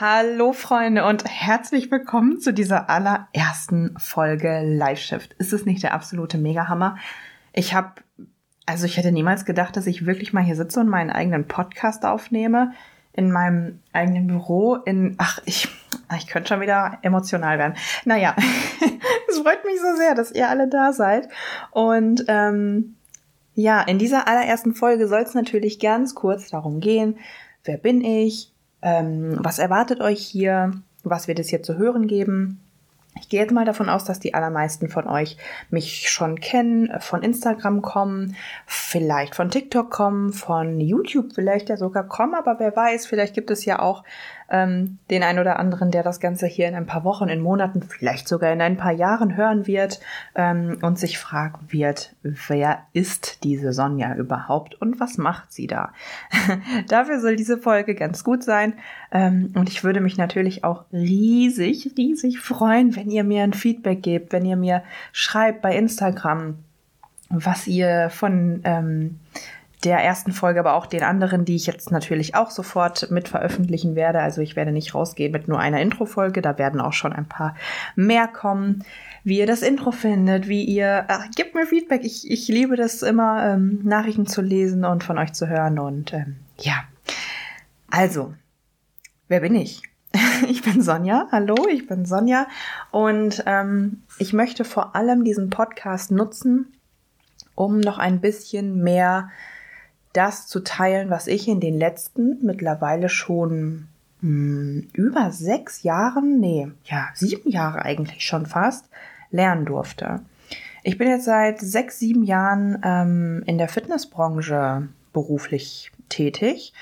Hallo 0.00 0.52
Freunde 0.52 1.04
und 1.04 1.24
herzlich 1.24 1.90
willkommen 1.90 2.38
zu 2.38 2.52
dieser 2.52 2.88
allerersten 2.88 3.96
Folge 3.98 4.62
Live 4.64 5.00
Shift. 5.00 5.32
Ist 5.40 5.52
es 5.52 5.66
nicht 5.66 5.82
der 5.82 5.92
absolute 5.92 6.38
Megahammer? 6.38 6.98
Ich 7.52 7.74
habe, 7.74 7.94
also 8.64 8.86
ich 8.86 8.96
hätte 8.96 9.10
niemals 9.10 9.44
gedacht, 9.44 9.76
dass 9.76 9.88
ich 9.88 10.06
wirklich 10.06 10.32
mal 10.32 10.44
hier 10.44 10.54
sitze 10.54 10.78
und 10.78 10.88
meinen 10.88 11.10
eigenen 11.10 11.48
Podcast 11.48 12.04
aufnehme 12.04 12.74
in 13.12 13.32
meinem 13.32 13.80
eigenen 13.92 14.28
Büro 14.28 14.76
in, 14.76 15.16
ach, 15.18 15.40
ich, 15.46 15.66
ich 16.16 16.28
könnte 16.28 16.50
schon 16.50 16.60
wieder 16.60 16.98
emotional 17.02 17.58
werden. 17.58 17.74
Naja, 18.04 18.36
es 19.28 19.38
freut 19.40 19.64
mich 19.64 19.80
so 19.80 19.96
sehr, 19.96 20.14
dass 20.14 20.30
ihr 20.30 20.48
alle 20.48 20.68
da 20.68 20.92
seid. 20.92 21.28
Und 21.72 22.24
ähm, 22.28 22.94
ja, 23.56 23.80
in 23.80 23.98
dieser 23.98 24.28
allerersten 24.28 24.76
Folge 24.76 25.08
soll 25.08 25.22
es 25.22 25.34
natürlich 25.34 25.80
ganz 25.80 26.14
kurz 26.14 26.50
darum 26.50 26.78
gehen, 26.78 27.18
wer 27.64 27.78
bin 27.78 28.00
ich, 28.04 28.52
ähm, 28.82 29.36
was 29.38 29.58
erwartet 29.58 30.00
euch 30.00 30.20
hier? 30.20 30.72
Was 31.04 31.28
wird 31.28 31.38
es 31.38 31.48
hier 31.48 31.62
zu 31.62 31.76
hören 31.76 32.06
geben? 32.06 32.60
Ich 33.20 33.28
gehe 33.28 33.40
jetzt 33.40 33.52
mal 33.52 33.64
davon 33.64 33.88
aus, 33.88 34.04
dass 34.04 34.20
die 34.20 34.34
allermeisten 34.34 34.88
von 34.88 35.08
euch 35.08 35.36
mich 35.70 36.08
schon 36.08 36.40
kennen, 36.40 36.90
von 37.00 37.22
Instagram 37.22 37.82
kommen, 37.82 38.36
vielleicht 38.66 39.34
von 39.34 39.50
TikTok 39.50 39.90
kommen, 39.90 40.32
von 40.32 40.80
YouTube 40.80 41.32
vielleicht 41.34 41.68
ja 41.68 41.76
sogar 41.76 42.06
kommen, 42.06 42.34
aber 42.34 42.60
wer 42.60 42.74
weiß, 42.74 43.06
vielleicht 43.06 43.34
gibt 43.34 43.50
es 43.50 43.64
ja 43.64 43.80
auch 43.80 44.04
ähm, 44.50 44.98
den 45.10 45.22
ein 45.22 45.38
oder 45.38 45.58
anderen, 45.58 45.90
der 45.90 46.02
das 46.02 46.20
Ganze 46.20 46.46
hier 46.46 46.68
in 46.68 46.74
ein 46.74 46.86
paar 46.86 47.04
Wochen, 47.04 47.28
in 47.28 47.40
Monaten, 47.40 47.82
vielleicht 47.82 48.28
sogar 48.28 48.52
in 48.52 48.60
ein 48.60 48.76
paar 48.76 48.92
Jahren 48.92 49.36
hören 49.36 49.66
wird 49.66 50.00
ähm, 50.34 50.78
und 50.82 50.98
sich 50.98 51.18
fragen 51.18 51.66
wird, 51.68 52.14
wer 52.22 52.80
ist 52.92 53.44
diese 53.44 53.72
Sonja 53.72 54.14
überhaupt 54.14 54.80
und 54.80 55.00
was 55.00 55.18
macht 55.18 55.52
sie 55.52 55.66
da? 55.66 55.92
Dafür 56.88 57.20
soll 57.20 57.36
diese 57.36 57.58
Folge 57.58 57.94
ganz 57.94 58.24
gut 58.24 58.42
sein 58.42 58.74
ähm, 59.12 59.52
und 59.54 59.68
ich 59.68 59.84
würde 59.84 60.00
mich 60.00 60.16
natürlich 60.16 60.64
auch 60.64 60.84
riesig, 60.92 61.92
riesig 61.96 62.40
freuen, 62.40 62.96
wenn 62.96 63.10
ihr 63.10 63.24
mir 63.24 63.42
ein 63.42 63.52
Feedback 63.52 64.02
gebt, 64.02 64.32
wenn 64.32 64.46
ihr 64.46 64.56
mir 64.56 64.82
schreibt 65.12 65.60
bei 65.60 65.76
Instagram, 65.76 66.56
was 67.30 67.66
ihr 67.66 68.08
von 68.10 68.60
ähm, 68.64 69.20
der 69.84 69.98
ersten 69.98 70.32
Folge, 70.32 70.60
aber 70.60 70.74
auch 70.74 70.86
den 70.86 71.04
anderen, 71.04 71.44
die 71.44 71.54
ich 71.54 71.66
jetzt 71.66 71.92
natürlich 71.92 72.34
auch 72.34 72.50
sofort 72.50 73.10
mit 73.10 73.28
veröffentlichen 73.28 73.94
werde. 73.94 74.20
Also 74.20 74.40
ich 74.40 74.56
werde 74.56 74.72
nicht 74.72 74.94
rausgehen 74.94 75.30
mit 75.30 75.46
nur 75.46 75.60
einer 75.60 75.80
Intro-Folge, 75.80 76.42
da 76.42 76.58
werden 76.58 76.80
auch 76.80 76.92
schon 76.92 77.12
ein 77.12 77.28
paar 77.28 77.54
mehr 77.94 78.26
kommen. 78.26 78.84
Wie 79.22 79.38
ihr 79.38 79.46
das 79.46 79.62
Intro 79.62 79.92
findet, 79.92 80.48
wie 80.48 80.64
ihr, 80.64 81.04
ach, 81.08 81.26
gebt 81.36 81.54
mir 81.54 81.66
Feedback. 81.66 82.04
Ich, 82.04 82.28
ich 82.28 82.48
liebe 82.48 82.76
das 82.76 83.02
immer, 83.02 83.44
ähm, 83.44 83.80
Nachrichten 83.84 84.26
zu 84.26 84.42
lesen 84.42 84.84
und 84.84 85.04
von 85.04 85.18
euch 85.18 85.32
zu 85.32 85.48
hören. 85.48 85.78
Und 85.78 86.12
ähm, 86.12 86.36
ja, 86.58 86.84
also, 87.90 88.34
wer 89.28 89.40
bin 89.40 89.54
ich? 89.54 89.82
Ich 90.48 90.62
bin 90.62 90.80
Sonja. 90.80 91.26
Hallo, 91.30 91.66
ich 91.68 91.86
bin 91.86 92.06
Sonja. 92.06 92.46
Und 92.90 93.42
ähm, 93.44 94.02
ich 94.18 94.32
möchte 94.32 94.64
vor 94.64 94.96
allem 94.96 95.24
diesen 95.24 95.50
Podcast 95.50 96.10
nutzen, 96.10 96.72
um 97.54 97.80
noch 97.80 97.98
ein 97.98 98.20
bisschen 98.20 98.82
mehr 98.82 99.30
das 100.12 100.46
zu 100.46 100.60
teilen, 100.60 101.10
was 101.10 101.26
ich 101.26 101.48
in 101.48 101.60
den 101.60 101.78
letzten 101.78 102.44
mittlerweile 102.44 103.08
schon 103.08 103.88
mh, 104.20 104.28
hm, 104.28 104.88
über 104.92 105.30
sechs 105.30 105.82
Jahren, 105.82 106.40
nee, 106.40 106.68
ja, 106.84 107.08
sieben 107.14 107.50
Jahre 107.50 107.82
eigentlich 107.82 108.24
schon 108.24 108.46
fast, 108.46 108.88
lernen 109.30 109.66
durfte. 109.66 110.20
Ich 110.82 110.96
bin 110.96 111.08
jetzt 111.08 111.24
seit 111.24 111.60
sechs, 111.60 111.98
sieben 111.98 112.24
Jahren 112.24 112.80
ähm, 112.82 113.42
in 113.46 113.58
der 113.58 113.68
Fitnessbranche 113.68 114.88
beruflich 115.12 115.92
tätig. 116.08 116.72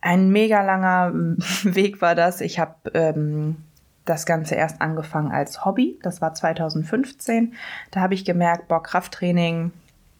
Ein 0.00 0.30
mega 0.30 0.62
langer 0.62 1.12
Weg 1.64 2.02
war 2.02 2.14
das. 2.14 2.40
Ich 2.40 2.58
habe 2.58 2.74
ähm, 2.94 3.56
das 4.04 4.26
Ganze 4.26 4.54
erst 4.54 4.80
angefangen 4.80 5.32
als 5.32 5.64
Hobby. 5.64 5.98
Das 6.02 6.20
war 6.20 6.34
2015. 6.34 7.54
Da 7.90 8.00
habe 8.00 8.14
ich 8.14 8.24
gemerkt, 8.24 8.68
boah, 8.68 8.82
Krafttraining, 8.82 9.72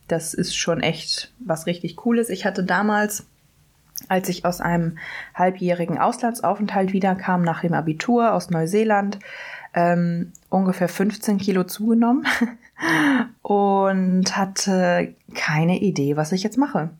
das 0.09 0.35
ist 0.35 0.57
schon 0.57 0.81
echt 0.81 1.33
was 1.39 1.67
richtig 1.67 1.97
Cooles. 1.97 2.31
Ich 2.31 2.45
hatte 2.45 2.65
damals, 2.65 3.27
als 4.09 4.29
ich 4.29 4.45
aus 4.45 4.61
einem 4.61 4.99
halbjährigen 5.35 5.99
Auslandsaufenthalt 5.99 6.93
wiederkam 6.93 7.43
nach 7.43 7.61
dem 7.61 7.75
Abitur 7.75 8.33
aus 8.33 8.51
Neuseeland, 8.51 9.19
ähm, 9.75 10.33
ungefähr 10.49 10.89
15 10.89 11.39
Kilo 11.39 11.65
zugenommen 11.65 12.27
und 13.43 14.37
hatte 14.37 15.15
keine 15.35 15.79
Idee, 15.81 16.17
was 16.17 16.33
ich 16.33 16.43
jetzt 16.43 16.59
mache. 16.59 16.91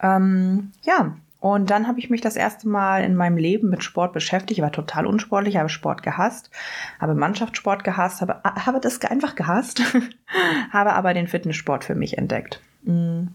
Ähm, 0.00 0.72
ja, 0.82 1.16
und 1.54 1.70
dann 1.70 1.86
habe 1.86 2.00
ich 2.00 2.10
mich 2.10 2.20
das 2.20 2.34
erste 2.34 2.68
Mal 2.68 3.04
in 3.04 3.14
meinem 3.14 3.36
Leben 3.36 3.70
mit 3.70 3.84
Sport 3.84 4.12
beschäftigt. 4.12 4.58
Ich 4.58 4.62
war 4.62 4.72
total 4.72 5.06
unsportlich, 5.06 5.56
habe 5.56 5.68
Sport 5.68 6.02
gehasst, 6.02 6.50
habe 6.98 7.14
Mannschaftssport 7.14 7.84
gehasst, 7.84 8.20
habe, 8.20 8.40
habe 8.42 8.80
das 8.80 9.00
einfach 9.02 9.36
gehasst, 9.36 9.80
habe 10.72 10.94
aber 10.94 11.14
den 11.14 11.28
Fitnesssport 11.28 11.84
für 11.84 11.94
mich 11.94 12.18
entdeckt. 12.18 12.60
Mm. 12.82 13.28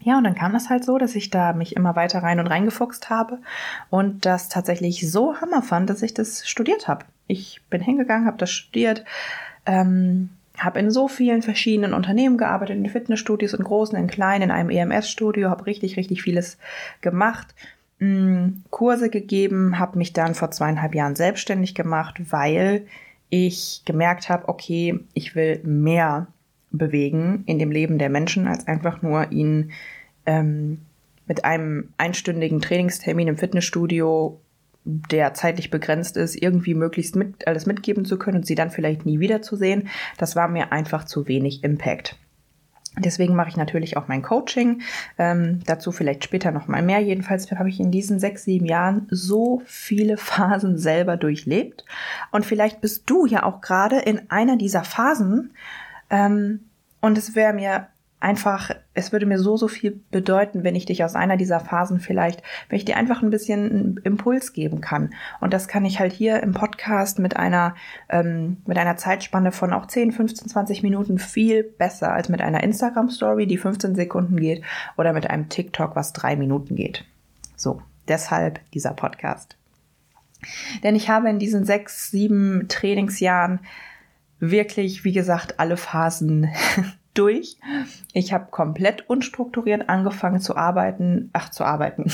Ja, 0.00 0.16
und 0.16 0.24
dann 0.24 0.34
kam 0.34 0.54
das 0.54 0.70
halt 0.70 0.84
so, 0.84 0.96
dass 0.96 1.14
ich 1.14 1.28
da 1.28 1.52
mich 1.52 1.76
immer 1.76 1.94
weiter 1.94 2.22
rein 2.22 2.40
und 2.40 2.46
reingefuchst 2.46 3.10
habe 3.10 3.38
und 3.90 4.24
das 4.24 4.48
tatsächlich 4.48 5.10
so 5.10 5.38
hammer 5.38 5.60
fand, 5.60 5.90
dass 5.90 6.02
ich 6.02 6.14
das 6.14 6.48
studiert 6.48 6.88
habe. 6.88 7.04
Ich 7.26 7.60
bin 7.68 7.82
hingegangen, 7.82 8.26
habe 8.26 8.38
das 8.38 8.50
studiert, 8.50 9.04
ähm, 9.66 10.30
habe 10.58 10.78
in 10.78 10.90
so 10.90 11.08
vielen 11.08 11.42
verschiedenen 11.42 11.94
Unternehmen 11.94 12.38
gearbeitet, 12.38 12.76
in 12.76 12.88
Fitnessstudios, 12.88 13.54
in 13.54 13.64
großen, 13.64 13.98
in 13.98 14.06
kleinen, 14.06 14.44
in 14.44 14.50
einem 14.50 14.70
EMS-Studio, 14.70 15.50
habe 15.50 15.66
richtig, 15.66 15.96
richtig 15.96 16.22
vieles 16.22 16.58
gemacht, 17.00 17.54
mm, 17.98 18.48
Kurse 18.70 19.10
gegeben, 19.10 19.78
habe 19.78 19.98
mich 19.98 20.12
dann 20.12 20.34
vor 20.34 20.50
zweieinhalb 20.50 20.94
Jahren 20.94 21.16
selbstständig 21.16 21.74
gemacht, 21.74 22.20
weil 22.30 22.86
ich 23.28 23.82
gemerkt 23.84 24.28
habe, 24.28 24.48
okay, 24.48 25.00
ich 25.14 25.34
will 25.34 25.60
mehr 25.64 26.28
bewegen 26.70 27.42
in 27.46 27.58
dem 27.58 27.70
Leben 27.70 27.98
der 27.98 28.10
Menschen, 28.10 28.46
als 28.46 28.66
einfach 28.66 29.02
nur 29.02 29.32
ihnen 29.32 29.72
ähm, 30.26 30.82
mit 31.26 31.44
einem 31.44 31.90
einstündigen 31.96 32.60
Trainingstermin 32.60 33.28
im 33.28 33.36
Fitnessstudio 33.36 34.40
der 34.86 35.34
zeitlich 35.34 35.70
begrenzt 35.70 36.16
ist, 36.16 36.40
irgendwie 36.40 36.74
möglichst 36.74 37.16
mit, 37.16 37.46
alles 37.46 37.66
mitgeben 37.66 38.04
zu 38.04 38.18
können 38.18 38.38
und 38.38 38.46
sie 38.46 38.54
dann 38.54 38.70
vielleicht 38.70 39.04
nie 39.04 39.18
wiederzusehen. 39.18 39.88
Das 40.16 40.36
war 40.36 40.48
mir 40.48 40.72
einfach 40.72 41.04
zu 41.04 41.26
wenig 41.26 41.64
Impact. 41.64 42.16
Deswegen 42.98 43.34
mache 43.34 43.50
ich 43.50 43.56
natürlich 43.56 43.96
auch 43.96 44.08
mein 44.08 44.22
Coaching. 44.22 44.80
Ähm, 45.18 45.60
dazu 45.66 45.92
vielleicht 45.92 46.24
später 46.24 46.50
noch 46.50 46.66
mal 46.66 46.82
mehr. 46.82 47.00
Jedenfalls 47.00 47.50
habe 47.50 47.68
ich 47.68 47.78
in 47.78 47.90
diesen 47.90 48.18
sechs, 48.18 48.44
sieben 48.44 48.64
Jahren 48.64 49.06
so 49.10 49.60
viele 49.66 50.16
Phasen 50.16 50.78
selber 50.78 51.16
durchlebt. 51.16 51.84
Und 52.30 52.46
vielleicht 52.46 52.80
bist 52.80 53.02
du 53.10 53.26
ja 53.26 53.42
auch 53.42 53.60
gerade 53.60 53.98
in 53.98 54.30
einer 54.30 54.56
dieser 54.56 54.84
Phasen. 54.84 55.52
Ähm, 56.08 56.60
und 57.00 57.18
es 57.18 57.34
wäre 57.34 57.52
mir 57.52 57.88
einfach, 58.18 58.70
es 58.94 59.12
würde 59.12 59.26
mir 59.26 59.38
so, 59.38 59.56
so 59.56 59.68
viel 59.68 60.00
bedeuten, 60.10 60.64
wenn 60.64 60.74
ich 60.74 60.86
dich 60.86 61.04
aus 61.04 61.14
einer 61.14 61.36
dieser 61.36 61.60
Phasen 61.60 62.00
vielleicht, 62.00 62.42
wenn 62.68 62.78
ich 62.78 62.84
dir 62.84 62.96
einfach 62.96 63.22
ein 63.22 63.30
bisschen 63.30 63.70
einen 63.70 63.96
Impuls 64.04 64.52
geben 64.52 64.80
kann. 64.80 65.14
Und 65.40 65.52
das 65.52 65.68
kann 65.68 65.84
ich 65.84 66.00
halt 66.00 66.12
hier 66.12 66.42
im 66.42 66.52
Podcast 66.52 67.18
mit 67.18 67.36
einer, 67.36 67.74
ähm, 68.08 68.58
mit 68.66 68.78
einer 68.78 68.96
Zeitspanne 68.96 69.52
von 69.52 69.72
auch 69.72 69.86
10, 69.86 70.12
15, 70.12 70.48
20 70.48 70.82
Minuten 70.82 71.18
viel 71.18 71.62
besser 71.62 72.12
als 72.12 72.28
mit 72.28 72.40
einer 72.40 72.62
Instagram-Story, 72.62 73.46
die 73.46 73.58
15 73.58 73.94
Sekunden 73.94 74.36
geht, 74.36 74.62
oder 74.96 75.12
mit 75.12 75.28
einem 75.28 75.48
TikTok, 75.48 75.94
was 75.94 76.12
drei 76.12 76.36
Minuten 76.36 76.74
geht. 76.74 77.04
So, 77.54 77.82
deshalb 78.08 78.60
dieser 78.72 78.94
Podcast. 78.94 79.56
Denn 80.82 80.94
ich 80.94 81.10
habe 81.10 81.28
in 81.28 81.38
diesen 81.38 81.64
sechs, 81.64 82.10
sieben 82.10 82.66
Trainingsjahren 82.68 83.60
wirklich, 84.38 85.04
wie 85.04 85.12
gesagt, 85.12 85.58
alle 85.58 85.76
Phasen 85.76 86.48
durch. 87.18 87.56
Ich 88.12 88.32
habe 88.32 88.46
komplett 88.50 89.08
unstrukturiert 89.08 89.88
angefangen 89.88 90.40
zu 90.40 90.56
arbeiten, 90.56 91.30
ach 91.32 91.50
zu 91.50 91.64
arbeiten, 91.64 92.10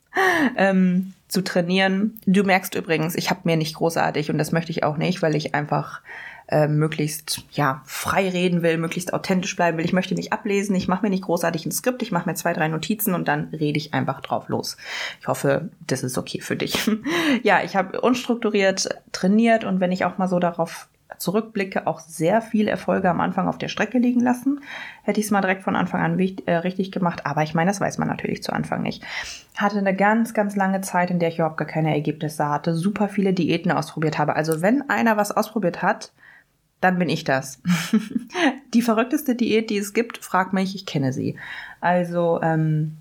ähm, 0.56 1.12
zu 1.28 1.42
trainieren. 1.42 2.18
Du 2.26 2.44
merkst 2.44 2.74
übrigens, 2.74 3.14
ich 3.14 3.30
habe 3.30 3.40
mir 3.44 3.56
nicht 3.56 3.74
großartig 3.74 4.30
und 4.30 4.38
das 4.38 4.52
möchte 4.52 4.70
ich 4.70 4.84
auch 4.84 4.96
nicht, 4.96 5.22
weil 5.22 5.34
ich 5.34 5.54
einfach 5.54 6.00
äh, 6.48 6.68
möglichst 6.68 7.44
ja 7.50 7.82
frei 7.84 8.28
reden 8.28 8.62
will, 8.62 8.78
möglichst 8.78 9.12
authentisch 9.12 9.56
bleiben 9.56 9.78
will. 9.78 9.84
Ich 9.84 9.92
möchte 9.92 10.14
nicht 10.14 10.32
ablesen, 10.32 10.76
ich 10.76 10.86
mache 10.86 11.02
mir 11.02 11.10
nicht 11.10 11.24
großartig 11.24 11.66
ein 11.66 11.72
Skript, 11.72 12.02
ich 12.02 12.12
mache 12.12 12.28
mir 12.28 12.36
zwei, 12.36 12.52
drei 12.52 12.68
Notizen 12.68 13.14
und 13.14 13.26
dann 13.26 13.48
rede 13.52 13.78
ich 13.78 13.94
einfach 13.94 14.20
drauf 14.20 14.48
los. 14.48 14.76
Ich 15.20 15.26
hoffe, 15.26 15.70
das 15.86 16.04
ist 16.04 16.18
okay 16.18 16.40
für 16.40 16.56
dich. 16.56 16.88
ja, 17.42 17.62
ich 17.64 17.74
habe 17.74 18.00
unstrukturiert 18.00 18.88
trainiert 19.12 19.64
und 19.64 19.80
wenn 19.80 19.92
ich 19.92 20.04
auch 20.04 20.18
mal 20.18 20.28
so 20.28 20.38
darauf 20.38 20.88
zurückblicke, 21.18 21.86
auch 21.86 22.00
sehr 22.00 22.42
viele 22.42 22.70
Erfolge 22.70 23.08
am 23.08 23.20
Anfang 23.20 23.48
auf 23.48 23.58
der 23.58 23.68
Strecke 23.68 23.98
liegen 23.98 24.20
lassen. 24.20 24.60
Hätte 25.02 25.20
ich 25.20 25.26
es 25.26 25.32
mal 25.32 25.40
direkt 25.40 25.62
von 25.62 25.76
Anfang 25.76 26.02
an 26.02 26.18
wichtig, 26.18 26.46
äh, 26.48 26.56
richtig 26.56 26.92
gemacht, 26.92 27.24
aber 27.24 27.42
ich 27.42 27.54
meine, 27.54 27.70
das 27.70 27.80
weiß 27.80 27.98
man 27.98 28.08
natürlich 28.08 28.42
zu 28.42 28.52
Anfang 28.52 28.82
nicht. 28.82 29.04
Hatte 29.56 29.78
eine 29.78 29.94
ganz, 29.94 30.34
ganz 30.34 30.56
lange 30.56 30.80
Zeit, 30.80 31.10
in 31.10 31.18
der 31.18 31.28
ich 31.28 31.36
überhaupt 31.36 31.56
gar 31.56 31.66
keine 31.66 31.94
Ergebnisse 31.94 32.48
hatte, 32.48 32.74
super 32.74 33.08
viele 33.08 33.32
Diäten 33.32 33.72
ausprobiert 33.72 34.18
habe. 34.18 34.36
Also 34.36 34.62
wenn 34.62 34.88
einer 34.90 35.16
was 35.16 35.32
ausprobiert 35.32 35.82
hat, 35.82 36.12
dann 36.80 36.98
bin 36.98 37.08
ich 37.08 37.24
das. 37.24 37.62
die 38.74 38.82
verrückteste 38.82 39.34
Diät, 39.34 39.70
die 39.70 39.78
es 39.78 39.94
gibt, 39.94 40.18
frag 40.18 40.52
mich, 40.52 40.74
ich 40.74 40.86
kenne 40.86 41.12
sie. 41.12 41.38
Also 41.80 42.40
ähm, 42.42 42.96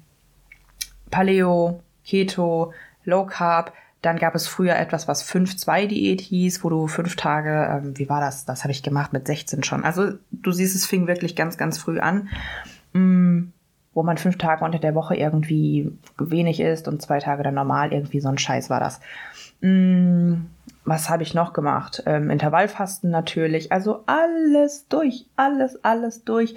Paleo, 1.12 1.82
Keto, 2.06 2.74
Low 3.04 3.26
Carb, 3.26 3.74
dann 4.06 4.18
gab 4.18 4.36
es 4.36 4.48
früher 4.48 4.76
etwas, 4.76 5.08
was 5.08 5.28
5-2-Diät 5.28 6.22
hieß, 6.22 6.64
wo 6.64 6.70
du 6.70 6.88
fünf 6.88 7.16
Tage, 7.16 7.68
ähm, 7.72 7.98
wie 7.98 8.08
war 8.08 8.22
das? 8.22 8.46
Das 8.46 8.64
habe 8.64 8.72
ich 8.72 8.84
gemacht 8.84 9.14
mit 9.14 9.26
16 9.26 9.64
schon. 9.64 9.84
Also 9.84 10.14
du 10.32 10.52
siehst, 10.52 10.76
es 10.76 10.86
fing 10.86 11.08
wirklich 11.08 11.36
ganz, 11.36 11.58
ganz 11.58 11.80
früh 11.80 12.00
an, 12.00 12.30
mh, 12.94 13.02
mm, 13.02 13.54
wo 13.94 14.04
man 14.04 14.18
fünf 14.18 14.38
Tage 14.38 14.64
unter 14.64 14.78
der 14.78 14.94
Woche 14.94 15.16
irgendwie 15.16 15.92
wenig 16.20 16.60
isst 16.60 16.88
und 16.88 17.02
zwei 17.02 17.20
Tage 17.20 17.44
dann 17.44 17.56
normal. 17.56 17.94
Irgendwie 17.94 18.20
so 18.20 18.30
ein 18.30 18.38
Scheiß 18.38 18.70
war 18.70 18.80
das. 18.80 19.00
Mh, 19.62 19.70
mm, 19.70 20.50
was 20.84 21.10
habe 21.10 21.24
ich 21.24 21.34
noch 21.34 21.54
gemacht? 21.54 22.04
Ähm, 22.06 22.30
Intervallfasten 22.30 23.10
natürlich. 23.10 23.72
Also 23.72 24.04
alles 24.06 24.88
durch, 24.88 25.26
alles, 25.36 25.84
alles 25.84 26.24
durch. 26.24 26.56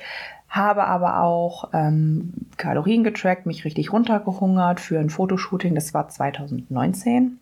Habe 0.48 0.84
aber 0.84 1.20
auch 1.20 1.70
ähm, 1.74 2.32
Kalorien 2.56 3.04
getrackt, 3.04 3.46
mich 3.46 3.64
richtig 3.64 3.92
runtergehungert 3.92 4.80
für 4.80 4.98
ein 4.98 5.10
Fotoshooting. 5.10 5.74
Das 5.74 5.92
war 5.92 6.08
2019. 6.08 7.38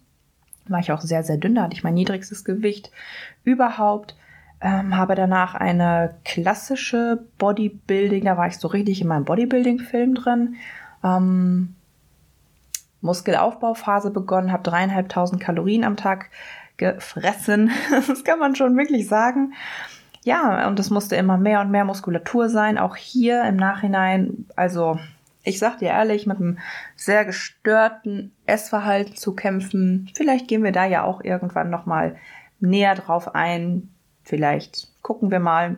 War 0.68 0.80
ich 0.80 0.90
auch 0.90 1.00
sehr, 1.00 1.22
sehr 1.22 1.36
dünn. 1.36 1.54
Da 1.54 1.62
hatte 1.62 1.74
ich 1.74 1.84
mein 1.84 1.94
niedrigstes 1.94 2.44
Gewicht 2.44 2.90
überhaupt. 3.44 4.16
Ähm, 4.60 4.96
habe 4.96 5.14
danach 5.14 5.54
eine 5.54 6.16
klassische 6.24 7.24
Bodybuilding, 7.38 8.24
da 8.24 8.38
war 8.38 8.46
ich 8.48 8.56
so 8.56 8.68
richtig 8.68 9.02
in 9.02 9.08
meinem 9.08 9.26
Bodybuilding-Film 9.26 10.14
drin. 10.14 10.56
Ähm, 11.04 11.74
Muskelaufbauphase 13.02 14.10
begonnen, 14.10 14.52
habe 14.52 14.62
dreieinhalbtausend 14.62 15.40
Kalorien 15.40 15.84
am 15.84 15.96
Tag 15.96 16.30
gefressen. 16.78 17.70
das 18.08 18.24
kann 18.24 18.38
man 18.38 18.56
schon 18.56 18.76
wirklich 18.76 19.06
sagen. 19.08 19.52
Ja, 20.26 20.66
und 20.66 20.80
es 20.80 20.90
musste 20.90 21.14
immer 21.14 21.38
mehr 21.38 21.60
und 21.60 21.70
mehr 21.70 21.84
Muskulatur 21.84 22.48
sein. 22.48 22.78
Auch 22.78 22.96
hier 22.96 23.44
im 23.44 23.54
Nachhinein, 23.54 24.46
also 24.56 24.98
ich 25.44 25.60
sag 25.60 25.78
dir 25.78 25.90
ehrlich, 25.90 26.26
mit 26.26 26.38
einem 26.38 26.58
sehr 26.96 27.24
gestörten 27.24 28.32
Essverhalten 28.44 29.14
zu 29.14 29.36
kämpfen. 29.36 30.10
Vielleicht 30.16 30.48
gehen 30.48 30.64
wir 30.64 30.72
da 30.72 30.84
ja 30.84 31.04
auch 31.04 31.22
irgendwann 31.22 31.70
nochmal 31.70 32.16
näher 32.58 32.96
drauf 32.96 33.36
ein. 33.36 33.88
Vielleicht 34.24 34.88
gucken 35.00 35.30
wir 35.30 35.38
mal. 35.38 35.76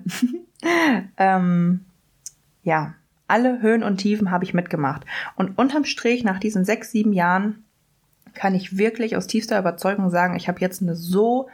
ähm, 1.19 1.85
ja, 2.63 2.95
alle 3.27 3.61
Höhen 3.61 3.83
und 3.83 3.99
Tiefen 3.99 4.31
habe 4.31 4.45
ich 4.45 4.55
mitgemacht. 4.55 5.05
Und 5.37 5.59
unterm 5.59 5.85
Strich, 5.85 6.25
nach 6.25 6.41
diesen 6.41 6.65
sechs, 6.65 6.91
sieben 6.91 7.13
Jahren, 7.13 7.65
kann 8.33 8.55
ich 8.55 8.79
wirklich 8.79 9.15
aus 9.15 9.27
tiefster 9.27 9.59
Überzeugung 9.59 10.09
sagen, 10.09 10.37
ich 10.37 10.49
habe 10.49 10.61
jetzt 10.61 10.81
eine 10.81 10.95
so 10.95 11.51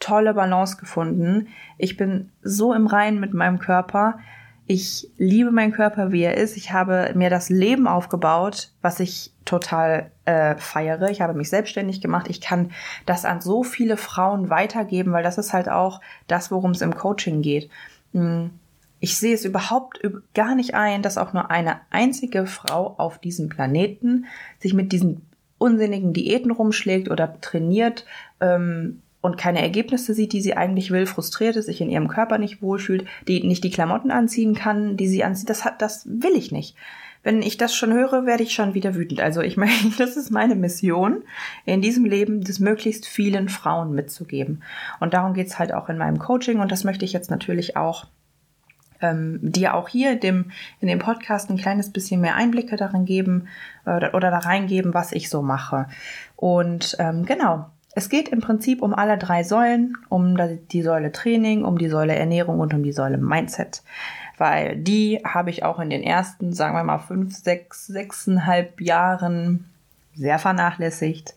tolle 0.00 0.34
Balance 0.34 0.76
gefunden. 0.76 1.48
Ich 1.78 1.96
bin 1.96 2.30
so 2.42 2.74
im 2.74 2.86
Reinen 2.86 3.20
mit 3.20 3.34
meinem 3.34 3.58
Körper. 3.58 4.18
Ich 4.66 5.08
liebe 5.18 5.50
meinen 5.50 5.72
Körper, 5.72 6.12
wie 6.12 6.22
er 6.22 6.36
ist. 6.36 6.56
Ich 6.56 6.72
habe 6.72 7.12
mir 7.14 7.28
das 7.30 7.50
Leben 7.50 7.86
aufgebaut, 7.86 8.72
was 8.82 9.00
ich 9.00 9.32
total 9.44 10.10
äh, 10.24 10.56
feiere. 10.56 11.10
Ich 11.10 11.20
habe 11.20 11.34
mich 11.34 11.50
selbstständig 11.50 12.00
gemacht. 12.00 12.28
Ich 12.28 12.40
kann 12.40 12.70
das 13.04 13.24
an 13.24 13.40
so 13.40 13.62
viele 13.62 13.96
Frauen 13.96 14.48
weitergeben, 14.48 15.12
weil 15.12 15.24
das 15.24 15.38
ist 15.38 15.52
halt 15.52 15.68
auch 15.68 16.00
das, 16.28 16.50
worum 16.50 16.70
es 16.70 16.82
im 16.82 16.94
Coaching 16.94 17.42
geht. 17.42 17.68
Hm, 18.12 18.50
ich 19.00 19.18
sehe 19.18 19.34
es 19.34 19.44
überhaupt 19.44 20.00
gar 20.34 20.54
nicht 20.54 20.74
ein, 20.74 21.02
dass 21.02 21.18
auch 21.18 21.32
nur 21.32 21.50
eine 21.50 21.80
einzige 21.90 22.46
Frau 22.46 22.94
auf 22.98 23.18
diesem 23.18 23.48
Planeten 23.48 24.26
sich 24.60 24.74
mit 24.74 24.92
diesen 24.92 25.26
unsinnigen 25.58 26.12
Diäten 26.12 26.50
rumschlägt 26.50 27.10
oder 27.10 27.40
trainiert 27.40 28.04
ähm, 28.40 29.02
und 29.20 29.36
keine 29.36 29.60
Ergebnisse 29.60 30.14
sieht, 30.14 30.32
die 30.32 30.40
sie 30.40 30.56
eigentlich 30.56 30.90
will, 30.90 31.06
frustriert 31.06 31.56
ist, 31.56 31.66
sich 31.66 31.80
in 31.80 31.90
ihrem 31.90 32.08
Körper 32.08 32.38
nicht 32.38 32.62
wohlfühlt, 32.62 33.06
die 33.28 33.46
nicht 33.46 33.64
die 33.64 33.70
Klamotten 33.70 34.10
anziehen 34.10 34.54
kann, 34.54 34.96
die 34.96 35.08
sie 35.08 35.24
anzieht, 35.24 35.50
das 35.50 35.64
hat, 35.64 35.82
das 35.82 36.06
will 36.06 36.34
ich 36.34 36.52
nicht. 36.52 36.76
Wenn 37.22 37.42
ich 37.42 37.58
das 37.58 37.74
schon 37.74 37.92
höre, 37.92 38.24
werde 38.24 38.42
ich 38.42 38.54
schon 38.54 38.72
wieder 38.72 38.94
wütend. 38.94 39.20
Also 39.20 39.42
ich 39.42 39.56
meine, 39.58 39.72
das 39.98 40.16
ist 40.16 40.30
meine 40.30 40.54
Mission, 40.54 41.22
in 41.66 41.82
diesem 41.82 42.04
Leben 42.04 42.42
das 42.42 42.60
möglichst 42.60 43.06
vielen 43.06 43.48
Frauen 43.48 43.94
mitzugeben. 43.94 44.62
Und 45.00 45.12
darum 45.12 45.34
geht's 45.34 45.58
halt 45.58 45.74
auch 45.74 45.88
in 45.88 45.98
meinem 45.98 46.18
Coaching 46.18 46.60
und 46.60 46.72
das 46.72 46.84
möchte 46.84 47.04
ich 47.04 47.12
jetzt 47.12 47.30
natürlich 47.30 47.76
auch 47.76 48.06
ähm, 49.02 49.38
dir 49.42 49.74
auch 49.74 49.88
hier 49.88 50.12
in 50.12 50.20
dem, 50.20 50.50
in 50.80 50.88
dem 50.88 50.98
Podcast 50.98 51.50
ein 51.50 51.56
kleines 51.56 51.90
bisschen 51.90 52.20
mehr 52.20 52.36
Einblicke 52.36 52.76
darin 52.76 53.04
geben 53.04 53.48
äh, 53.86 54.10
oder 54.10 54.30
da 54.30 54.38
reingeben, 54.38 54.94
was 54.94 55.12
ich 55.12 55.30
so 55.30 55.42
mache. 55.42 55.88
Und 56.36 56.96
ähm, 56.98 57.24
genau, 57.24 57.70
es 57.92 58.08
geht 58.08 58.28
im 58.28 58.40
Prinzip 58.40 58.82
um 58.82 58.94
alle 58.94 59.18
drei 59.18 59.42
Säulen, 59.42 59.96
um 60.08 60.36
die 60.68 60.82
Säule 60.82 61.10
Training, 61.10 61.64
um 61.64 61.76
die 61.76 61.88
Säule 61.88 62.14
Ernährung 62.14 62.60
und 62.60 62.72
um 62.72 62.82
die 62.82 62.92
Säule 62.92 63.18
Mindset. 63.18 63.82
Weil 64.38 64.76
die 64.76 65.20
habe 65.24 65.50
ich 65.50 65.64
auch 65.64 65.80
in 65.80 65.90
den 65.90 66.02
ersten, 66.02 66.52
sagen 66.52 66.74
wir 66.74 66.84
mal, 66.84 66.98
fünf, 66.98 67.36
sechs, 67.36 67.86
sechseinhalb 67.86 68.80
Jahren 68.80 69.68
sehr 70.14 70.38
vernachlässigt. 70.38 71.34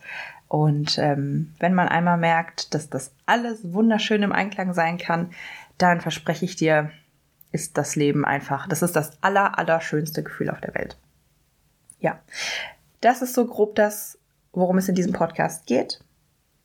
Und 0.47 0.99
ähm, 0.99 1.53
wenn 1.59 1.73
man 1.73 1.87
einmal 1.87 2.17
merkt, 2.17 2.75
dass 2.75 2.89
das 2.89 3.11
alles 3.25 3.59
wunderschön 3.73 4.21
im 4.21 4.31
Einklang 4.31 4.73
sein 4.73 4.99
kann, 4.99 5.31
dann 5.79 6.01
verspreche 6.01 6.45
ich 6.45 6.55
dir, 6.55 6.91
ist 7.51 7.77
das 7.77 7.95
Leben 7.95 8.25
einfach, 8.25 8.67
das 8.67 8.83
ist 8.83 8.95
das 8.95 9.17
aller, 9.21 9.57
allerschönste 9.57 10.21
Gefühl 10.21 10.51
auf 10.51 10.61
der 10.61 10.75
Welt. 10.75 10.97
Ja, 11.99 12.19
das 13.01 13.21
ist 13.23 13.33
so 13.33 13.45
grob 13.45 13.75
das, 13.75 14.19
worum 14.51 14.77
es 14.77 14.89
in 14.89 14.95
diesem 14.95 15.13
Podcast 15.13 15.65
geht. 15.65 16.02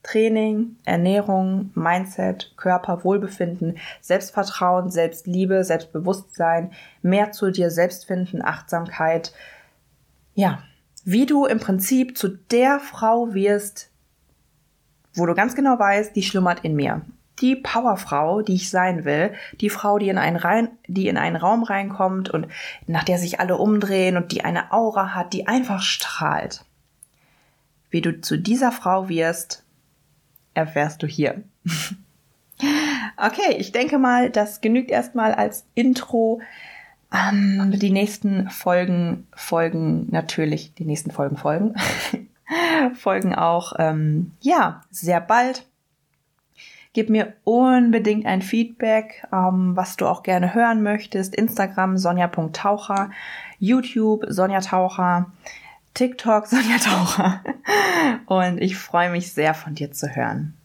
Training, 0.02 0.76
Ernährung, 0.84 1.70
Mindset, 1.74 2.54
Körper, 2.56 3.04
Wohlbefinden, 3.04 3.78
Selbstvertrauen, 4.00 4.90
Selbstliebe, 4.90 5.64
Selbstbewusstsein, 5.64 6.72
mehr 7.02 7.32
zu 7.32 7.50
dir 7.50 7.70
selbst 7.70 8.06
finden, 8.06 8.42
Achtsamkeit. 8.42 9.32
Ja, 10.34 10.62
wie 11.04 11.26
du 11.26 11.46
im 11.46 11.58
Prinzip 11.58 12.16
zu 12.16 12.28
der 12.28 12.80
Frau 12.80 13.34
wirst, 13.34 13.90
wo 15.14 15.26
du 15.26 15.34
ganz 15.34 15.54
genau 15.54 15.78
weißt, 15.78 16.14
die 16.14 16.22
schlummert 16.22 16.60
in 16.64 16.74
mir 16.74 17.02
die 17.40 17.56
Powerfrau, 17.56 18.42
die 18.42 18.54
ich 18.54 18.70
sein 18.70 19.04
will, 19.04 19.32
die 19.60 19.70
Frau, 19.70 19.98
die 19.98 20.08
in 20.08 20.18
einen 20.18 20.36
rein, 20.36 20.70
die 20.86 21.08
in 21.08 21.16
einen 21.16 21.36
Raum 21.36 21.62
reinkommt 21.62 22.30
und 22.30 22.48
nach 22.86 23.04
der 23.04 23.18
sich 23.18 23.40
alle 23.40 23.56
umdrehen 23.56 24.16
und 24.16 24.32
die 24.32 24.44
eine 24.44 24.72
Aura 24.72 25.14
hat, 25.14 25.32
die 25.32 25.46
einfach 25.46 25.82
strahlt. 25.82 26.64
Wie 27.90 28.00
du 28.00 28.20
zu 28.20 28.38
dieser 28.38 28.72
Frau 28.72 29.08
wirst, 29.08 29.64
erfährst 30.58 31.02
du 31.02 31.06
hier. 31.06 31.42
okay, 33.16 33.56
ich 33.58 33.72
denke 33.72 33.98
mal, 33.98 34.30
das 34.30 34.60
genügt 34.60 34.90
erstmal 34.90 35.32
als 35.34 35.64
Intro. 35.74 36.40
Ähm, 37.12 37.72
die 37.76 37.90
nächsten 37.90 38.50
Folgen 38.50 39.26
folgen 39.34 40.08
natürlich, 40.10 40.74
die 40.74 40.84
nächsten 40.84 41.10
Folgen 41.10 41.36
folgen. 41.36 41.74
folgen 42.94 43.34
auch, 43.34 43.74
ähm, 43.78 44.32
ja, 44.40 44.82
sehr 44.90 45.20
bald. 45.20 45.64
Gib 46.92 47.10
mir 47.10 47.34
unbedingt 47.44 48.26
ein 48.26 48.42
Feedback, 48.42 49.26
ähm, 49.32 49.76
was 49.76 49.96
du 49.96 50.06
auch 50.06 50.22
gerne 50.22 50.54
hören 50.54 50.82
möchtest. 50.82 51.34
Instagram 51.34 51.96
sonja.taucher, 51.96 53.10
YouTube 53.60 54.24
Sonja 54.28 54.60
Taucher, 54.60 55.30
TikTok 55.98 56.46
Sonja 56.48 56.78
Taucher. 56.78 57.42
Und 58.26 58.58
ich 58.58 58.76
freue 58.76 59.10
mich 59.10 59.32
sehr 59.32 59.52
von 59.52 59.74
dir 59.74 59.90
zu 59.90 60.14
hören. 60.14 60.57